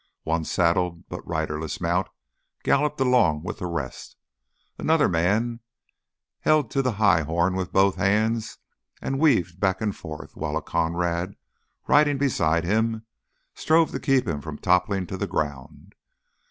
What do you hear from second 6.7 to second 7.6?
to the high horn